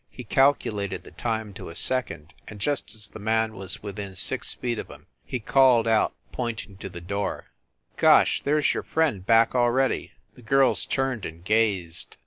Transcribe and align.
He 0.09 0.23
calculated 0.23 1.03
the 1.03 1.11
time 1.11 1.53
to 1.53 1.69
a 1.69 1.75
second, 1.75 2.33
and, 2.47 2.59
just 2.59 2.95
as 2.95 3.09
the 3.09 3.19
man 3.19 3.53
was 3.55 3.83
within 3.83 4.15
six 4.15 4.51
feet 4.51 4.79
of 4.79 4.87
him, 4.89 5.05
he 5.23 5.39
called 5.39 5.87
out, 5.87 6.15
pointing 6.31 6.77
to 6.77 6.89
the 6.89 6.99
door: 6.99 7.51
"Gosh! 7.97 8.41
there 8.41 8.57
s 8.57 8.73
your 8.73 8.81
friend 8.81 9.23
back 9.23 9.53
already!" 9.53 10.13
The 10.33 10.41
girls 10.41 10.85
turned 10.85 11.23
and 11.23 11.45
gazed. 11.45 12.17